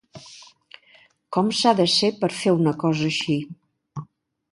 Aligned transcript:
Com 1.37 1.51
s'ha 1.57 1.73
de 1.79 1.85
ser 1.97 2.09
per 2.21 2.31
fer 2.37 2.55
una 2.61 2.73
cosa 2.85 3.05
així? 3.11 3.37